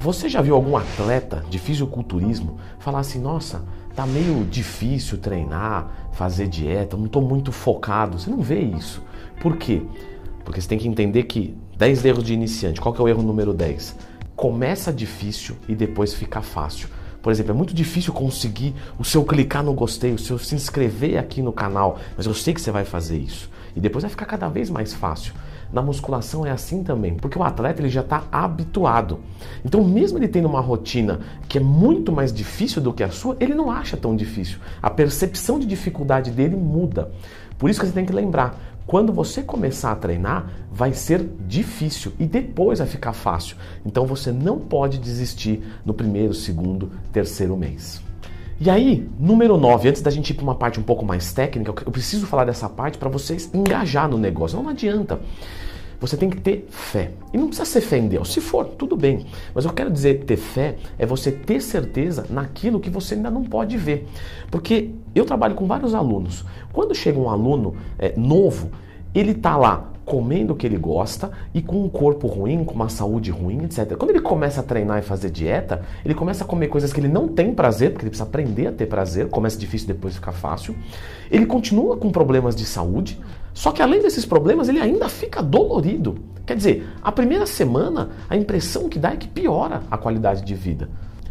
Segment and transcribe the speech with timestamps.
[0.00, 3.62] Você já viu algum atleta de fisiculturismo falar assim: nossa,
[3.94, 8.18] tá meio difícil treinar, fazer dieta, não estou muito focado?
[8.18, 9.02] Você não vê isso.
[9.42, 9.82] Por quê?
[10.42, 13.22] Porque você tem que entender que 10 erros de iniciante, qual que é o erro
[13.22, 13.94] número 10?
[14.34, 16.88] Começa difícil e depois fica fácil.
[17.20, 21.18] Por exemplo, é muito difícil conseguir o seu clicar no gostei, o seu se inscrever
[21.18, 23.50] aqui no canal, mas eu sei que você vai fazer isso.
[23.76, 25.34] E depois vai ficar cada vez mais fácil.
[25.72, 29.20] Na musculação é assim também, porque o atleta ele já está habituado.
[29.64, 33.36] Então, mesmo ele tendo uma rotina que é muito mais difícil do que a sua,
[33.38, 34.58] ele não acha tão difícil.
[34.82, 37.10] A percepção de dificuldade dele muda.
[37.58, 42.12] Por isso que você tem que lembrar, quando você começar a treinar, vai ser difícil
[42.18, 43.56] e depois vai ficar fácil.
[43.86, 48.09] Então você não pode desistir no primeiro, segundo, terceiro mês.
[48.62, 51.72] E aí, número 9, antes da gente ir para uma parte um pouco mais técnica,
[51.86, 54.62] eu preciso falar dessa parte para vocês engajar no negócio.
[54.62, 55.18] Não adianta.
[55.98, 57.12] Você tem que ter fé.
[57.32, 58.30] E não precisa ser fé em Deus.
[58.30, 59.24] Se for, tudo bem.
[59.54, 63.44] Mas eu quero dizer ter fé é você ter certeza naquilo que você ainda não
[63.44, 64.06] pode ver.
[64.50, 66.44] Porque eu trabalho com vários alunos.
[66.70, 68.70] Quando chega um aluno é, novo,
[69.14, 72.88] ele está lá comendo o que ele gosta e com um corpo ruim, com uma
[72.88, 73.96] saúde ruim, etc.
[73.96, 77.06] Quando ele começa a treinar e fazer dieta, ele começa a comer coisas que ele
[77.06, 80.74] não tem prazer, porque ele precisa aprender a ter prazer, começa difícil, depois fica fácil.
[81.30, 83.20] Ele continua com problemas de saúde,
[83.54, 86.18] só que além desses problemas, ele ainda fica dolorido.
[86.44, 90.56] Quer dizer, a primeira semana, a impressão que dá é que piora a qualidade de
[90.56, 90.88] vida.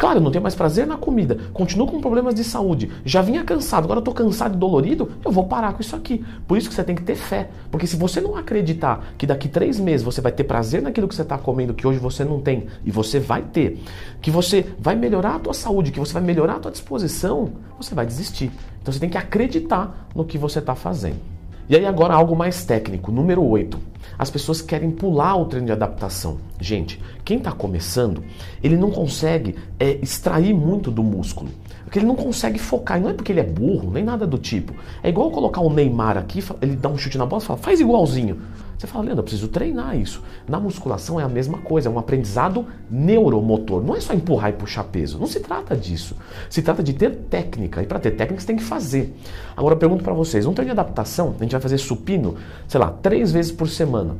[0.00, 3.44] Claro, eu não tenho mais prazer na comida, continuo com problemas de saúde, já vinha
[3.44, 6.24] cansado, agora eu estou cansado e dolorido, eu vou parar com isso aqui.
[6.48, 7.50] Por isso que você tem que ter fé.
[7.70, 11.14] Porque se você não acreditar que daqui três meses você vai ter prazer naquilo que
[11.14, 13.78] você está comendo que hoje você não tem, e você vai ter,
[14.22, 17.94] que você vai melhorar a tua saúde, que você vai melhorar a tua disposição, você
[17.94, 18.50] vai desistir.
[18.80, 21.39] Então você tem que acreditar no que você está fazendo.
[21.70, 23.78] E aí agora algo mais técnico, número 8.
[24.18, 26.38] As pessoas querem pular o treino de adaptação.
[26.60, 28.24] Gente, quem está começando,
[28.60, 31.48] ele não consegue é, extrair muito do músculo.
[31.84, 32.98] Porque ele não consegue focar.
[32.98, 34.74] E não é porque ele é burro, nem nada do tipo.
[35.00, 37.78] É igual colocar o Neymar aqui, ele dá um chute na bola e fala, faz
[37.78, 38.42] igualzinho.
[38.80, 40.22] Você fala, Leandro, eu preciso treinar isso.
[40.48, 43.82] Na musculação é a mesma coisa, é um aprendizado neuromotor.
[43.82, 45.18] Não é só empurrar e puxar peso.
[45.18, 46.16] Não se trata disso.
[46.48, 47.82] Se trata de ter técnica.
[47.82, 49.14] E para ter técnica você tem que fazer.
[49.54, 52.36] Agora eu pergunto para vocês: um treino de adaptação, a gente vai fazer supino,
[52.66, 54.16] sei lá, três vezes por semana.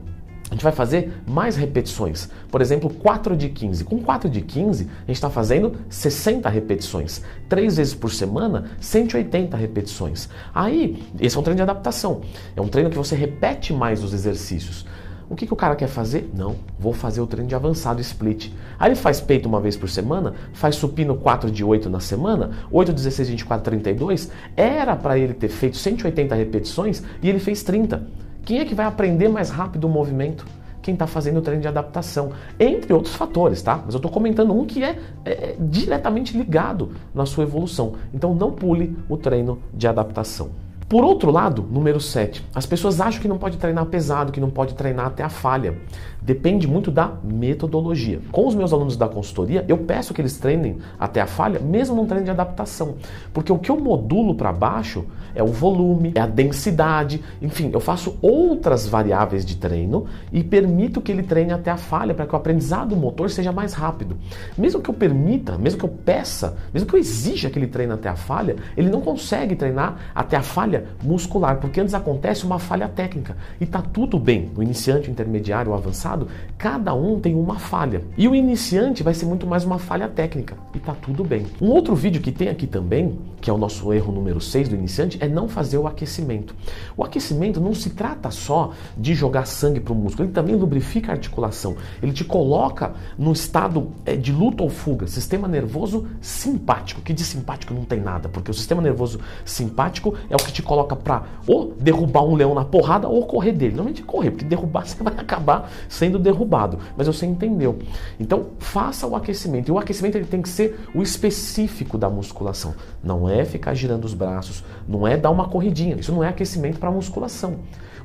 [0.50, 2.28] A gente vai fazer mais repetições.
[2.50, 3.84] Por exemplo, 4 de 15.
[3.84, 7.22] Com 4 de 15, a gente está fazendo 60 repetições.
[7.48, 10.28] Três vezes por semana, 180 repetições.
[10.52, 12.22] Aí, esse é um treino de adaptação.
[12.56, 14.84] É um treino que você repete mais os exercícios.
[15.30, 16.28] O que, que o cara quer fazer?
[16.36, 18.50] Não, vou fazer o treino de avançado split.
[18.76, 22.50] Aí ele faz peito uma vez por semana, faz supino 4 de 8 na semana,
[22.72, 24.28] 8, 16, 24, 32.
[24.56, 28.04] Era para ele ter feito 180 repetições e ele fez 30.
[28.44, 30.46] Quem é que vai aprender mais rápido o movimento?
[30.82, 33.82] Quem está fazendo o treino de adaptação, entre outros fatores, tá?
[33.84, 37.94] Mas eu estou comentando um que é, é, é diretamente ligado na sua evolução.
[38.14, 40.50] Então não pule o treino de adaptação.
[40.90, 44.50] Por outro lado, número 7, as pessoas acham que não pode treinar pesado, que não
[44.50, 45.76] pode treinar até a falha.
[46.20, 48.20] Depende muito da metodologia.
[48.32, 51.94] Com os meus alunos da consultoria, eu peço que eles treinem até a falha, mesmo
[51.94, 52.96] num treino de adaptação.
[53.32, 57.78] Porque o que eu modulo para baixo é o volume, é a densidade, enfim, eu
[57.78, 62.34] faço outras variáveis de treino e permito que ele treine até a falha para que
[62.34, 64.16] o aprendizado motor seja mais rápido.
[64.58, 67.92] Mesmo que eu permita, mesmo que eu peça, mesmo que eu exija que ele treine
[67.92, 72.58] até a falha, ele não consegue treinar até a falha muscular, porque antes acontece uma
[72.58, 74.50] falha técnica e tá tudo bem.
[74.56, 78.02] O iniciante, o intermediário, o avançado, cada um tem uma falha.
[78.16, 81.46] E o iniciante vai ser muito mais uma falha técnica e tá tudo bem.
[81.60, 84.74] Um outro vídeo que tem aqui também, que é o nosso erro número 6 do
[84.74, 86.54] iniciante, é não fazer o aquecimento.
[86.96, 91.12] O aquecimento não se trata só de jogar sangue para o músculo, ele também lubrifica
[91.12, 91.76] a articulação.
[92.02, 97.24] Ele te coloca no estado é, de luta ou fuga, sistema nervoso simpático, que de
[97.24, 101.24] simpático não tem nada, porque o sistema nervoso simpático é o que te coloca para
[101.48, 103.74] ou derrubar um leão na porrada ou correr dele.
[103.74, 106.78] Normalmente correr, porque derrubar você vai acabar sendo derrubado.
[106.96, 107.76] Mas você entendeu.
[108.20, 109.68] Então, faça o aquecimento.
[109.68, 112.72] E o aquecimento ele tem que ser o específico da musculação.
[113.02, 115.96] Não é ficar girando os braços, não é dar uma corridinha.
[115.96, 117.56] Isso não é aquecimento para musculação.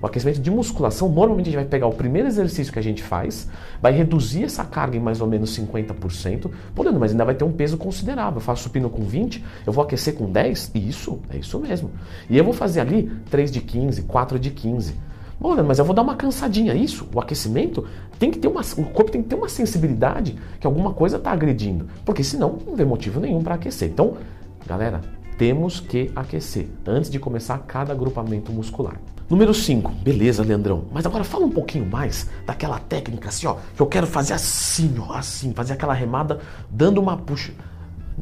[0.02, 3.02] O aquecimento de musculação, normalmente a gente vai pegar o primeiro exercício que a gente
[3.02, 3.48] faz,
[3.82, 7.52] vai reduzir essa carga em mais ou menos 50%, podendo, mas ainda vai ter um
[7.52, 8.38] peso considerável.
[8.38, 11.92] Eu faço supino com 20, eu vou aquecer com 10, isso, é isso mesmo.
[12.30, 14.96] E eu vou fazer ali 3 de 15, 4 de 15.
[15.40, 16.74] Bom, mas eu vou dar uma cansadinha.
[16.74, 17.86] Isso, o aquecimento
[18.18, 18.62] tem que ter uma.
[18.78, 21.88] O corpo tem que ter uma sensibilidade que alguma coisa está agredindo.
[22.06, 23.90] Porque senão não vê motivo nenhum para aquecer.
[23.90, 24.16] Então,
[24.66, 25.02] galera,
[25.38, 29.00] temos que aquecer antes de começar cada agrupamento muscular.
[29.30, 30.86] Número 5, beleza, Leandrão.
[30.92, 34.94] Mas agora fala um pouquinho mais daquela técnica assim, ó, que eu quero fazer assim,
[35.00, 37.52] ó, assim, fazer aquela remada dando uma puxa.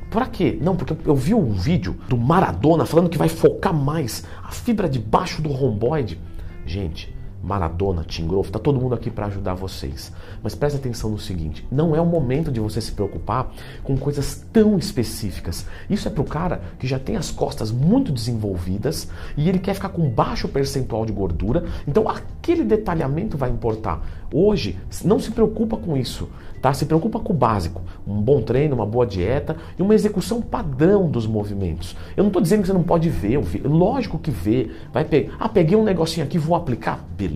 [0.10, 0.58] Pra quê?
[0.62, 4.90] Não, porque eu vi um vídeo do Maradona falando que vai focar mais a fibra
[4.90, 6.20] de baixo do romboide.
[6.66, 7.14] Gente,
[7.44, 10.14] Maradona, Tim Grove, tá todo mundo aqui para ajudar vocês.
[10.42, 13.52] Mas preste atenção no seguinte: não é o momento de você se preocupar
[13.84, 15.66] com coisas tão específicas.
[15.90, 19.90] Isso é pro cara que já tem as costas muito desenvolvidas e ele quer ficar
[19.90, 21.66] com baixo percentual de gordura.
[21.86, 24.02] Então aquele detalhamento vai importar.
[24.32, 26.30] Hoje, não se preocupa com isso,
[26.62, 26.74] tá?
[26.74, 31.08] Se preocupa com o básico, um bom treino, uma boa dieta e uma execução padrão
[31.08, 31.96] dos movimentos.
[32.18, 35.50] Eu não estou dizendo que você não pode ver, lógico que vê, vai pegar, ah,
[35.50, 37.33] peguei um negocinho aqui, vou aplicar, beleza.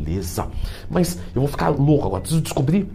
[0.90, 2.88] Mas eu vou ficar louco agora, preciso descobrir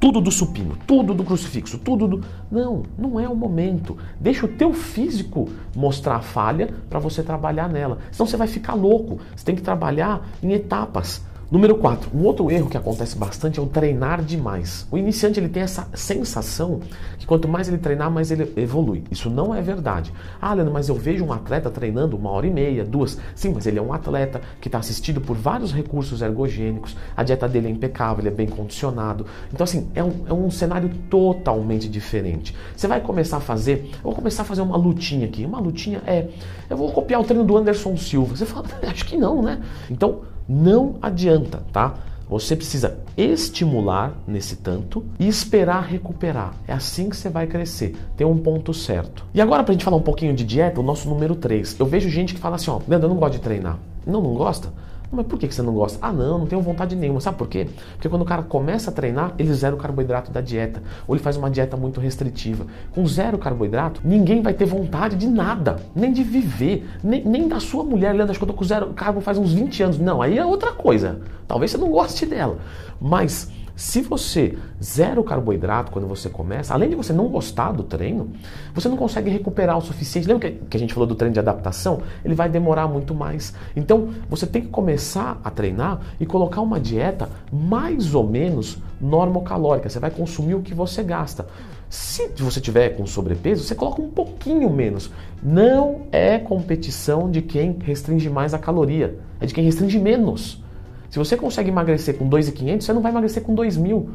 [0.00, 2.24] tudo do supino, tudo do crucifixo, tudo do.
[2.50, 3.98] Não, não é o momento.
[4.18, 7.98] Deixa o teu físico mostrar a falha para você trabalhar nela.
[8.10, 9.20] Senão você vai ficar louco.
[9.36, 11.22] Você tem que trabalhar em etapas.
[11.50, 14.86] Número 4, um outro erro que acontece bastante é o treinar demais.
[14.88, 16.78] O iniciante ele tem essa sensação
[17.18, 19.02] que quanto mais ele treinar, mais ele evolui.
[19.10, 20.12] Isso não é verdade.
[20.40, 23.18] Ah, Leandro, mas eu vejo um atleta treinando uma hora e meia, duas.
[23.34, 27.48] Sim, mas ele é um atleta que está assistido por vários recursos ergogênicos, a dieta
[27.48, 29.26] dele é impecável, ele é bem condicionado.
[29.52, 32.54] Então, assim, é um, é um cenário totalmente diferente.
[32.76, 35.44] Você vai começar a fazer, eu vou começar a fazer uma lutinha aqui.
[35.44, 36.28] Uma lutinha é,
[36.68, 38.36] eu vou copiar o treino do Anderson Silva.
[38.36, 39.60] Você fala, acho que não, né?
[39.90, 40.20] Então,
[40.50, 41.94] não adianta, tá?
[42.28, 46.54] Você precisa estimular nesse tanto e esperar recuperar.
[46.66, 47.96] É assim que você vai crescer.
[48.16, 49.24] Tem um ponto certo.
[49.32, 51.78] E agora, pra gente falar um pouquinho de dieta, o nosso número 3.
[51.78, 53.78] Eu vejo gente que fala assim: ó, Leandro, eu não gosto de treinar.
[54.04, 54.72] Não, não gosta?
[55.12, 55.98] Mas por que você não gosta?
[56.00, 57.20] Ah, não, não tenho vontade nenhuma.
[57.20, 57.66] Sabe por quê?
[57.94, 60.80] Porque quando o cara começa a treinar, ele zera o carboidrato da dieta.
[61.08, 62.66] Ou ele faz uma dieta muito restritiva.
[62.92, 65.80] Com zero carboidrato, ninguém vai ter vontade de nada.
[65.96, 66.88] Nem de viver.
[67.02, 68.14] Nem, nem da sua mulher.
[68.14, 69.98] Leandro, acho que eu tô com zero carbo faz uns 20 anos.
[69.98, 71.20] Não, aí é outra coisa.
[71.48, 72.58] Talvez você não goste dela.
[73.00, 77.82] Mas se você zera o carboidrato quando você começa, além de você não gostar do
[77.82, 78.30] treino,
[78.74, 80.28] você não consegue recuperar o suficiente.
[80.28, 82.02] Lembra que a gente falou do treino de adaptação?
[82.22, 83.54] Ele vai demorar muito mais.
[83.74, 89.88] Então, você tem que começar a treinar e colocar uma dieta mais ou menos normocalórica.
[89.88, 91.46] Você vai consumir o que você gasta.
[91.88, 95.10] Se você tiver com sobrepeso, você coloca um pouquinho menos.
[95.42, 100.62] Não é competição de quem restringe mais a caloria, é de quem restringe menos.
[101.10, 104.06] Se você consegue emagrecer com 2.500, você não vai emagrecer com 2.000,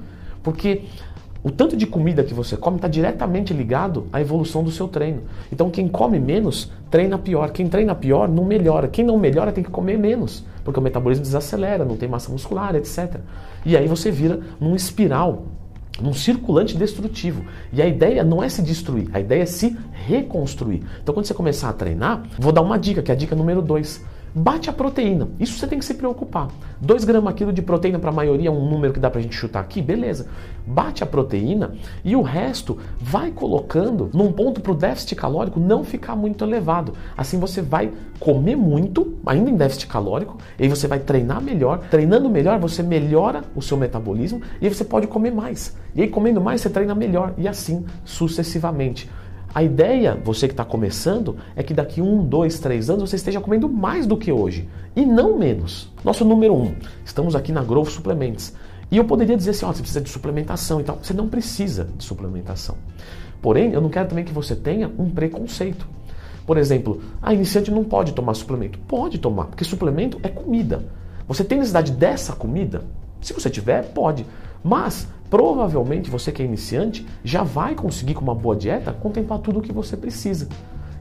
[0.41, 0.83] porque
[1.43, 5.21] o tanto de comida que você come está diretamente ligado à evolução do seu treino.
[5.51, 7.51] Então, quem come menos, treina pior.
[7.51, 8.87] Quem treina pior, não melhora.
[8.87, 12.75] Quem não melhora, tem que comer menos, porque o metabolismo desacelera, não tem massa muscular,
[12.75, 13.17] etc.
[13.63, 15.45] E aí você vira num espiral,
[16.01, 17.43] num circulante destrutivo.
[17.71, 20.81] E a ideia não é se destruir, a ideia é se reconstruir.
[21.03, 23.61] Então, quando você começar a treinar, vou dar uma dica, que é a dica número
[23.61, 25.29] 2 Bate a proteína.
[25.39, 26.49] Isso você tem que se preocupar.
[26.81, 29.23] 2 gramas quilo de proteína para a maioria é um número que dá para a
[29.23, 30.27] gente chutar aqui, beleza.
[30.67, 35.85] Bate a proteína e o resto vai colocando num ponto para o déficit calórico não
[35.85, 36.91] ficar muito elevado.
[37.15, 41.79] Assim você vai comer muito, ainda em déficit calórico, e aí você vai treinar melhor.
[41.89, 45.77] Treinando melhor, você melhora o seu metabolismo e aí você pode comer mais.
[45.95, 49.09] E aí comendo mais, você treina melhor e assim sucessivamente.
[49.55, 53.39] A ideia, você que está começando, é que daqui um, dois, três anos você esteja
[53.39, 55.89] comendo mais do que hoje e não menos.
[56.03, 56.75] Nosso número um,
[57.05, 58.53] estamos aqui na Growth Suplements.
[58.91, 60.99] E eu poderia dizer assim, ó, você precisa de suplementação e tal.
[61.01, 62.75] Você não precisa de suplementação.
[63.41, 65.87] Porém, eu não quero também que você tenha um preconceito.
[66.45, 68.77] Por exemplo, a iniciante não pode tomar suplemento.
[68.79, 70.83] Pode tomar, porque suplemento é comida.
[71.29, 72.83] Você tem necessidade dessa comida?
[73.21, 74.25] Se você tiver, pode.
[74.65, 79.59] Mas provavelmente você que é iniciante já vai conseguir com uma boa dieta contemplar tudo
[79.59, 80.49] o que você precisa.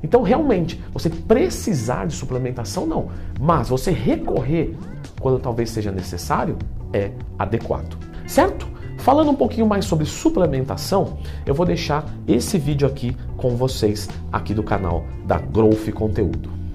[0.03, 3.09] Então, realmente, você precisar de suplementação não,
[3.41, 4.77] mas você recorrer
[5.19, 6.59] quando talvez seja necessário
[6.93, 7.97] é adequado.
[8.27, 8.69] Certo?
[8.99, 11.17] Falando um pouquinho mais sobre suplementação,
[11.47, 16.54] eu vou deixar esse vídeo aqui com vocês aqui do canal da Growth Conteúdo.